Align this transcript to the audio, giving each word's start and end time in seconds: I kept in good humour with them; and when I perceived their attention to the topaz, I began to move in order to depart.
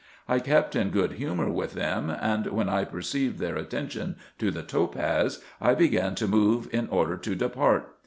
I 0.27 0.39
kept 0.39 0.75
in 0.75 0.89
good 0.89 1.11
humour 1.11 1.51
with 1.51 1.75
them; 1.75 2.09
and 2.09 2.47
when 2.47 2.67
I 2.67 2.85
perceived 2.85 3.37
their 3.37 3.55
attention 3.55 4.15
to 4.39 4.49
the 4.49 4.63
topaz, 4.63 5.43
I 5.61 5.75
began 5.75 6.15
to 6.15 6.27
move 6.27 6.67
in 6.73 6.87
order 6.87 7.17
to 7.17 7.35
depart. 7.35 7.95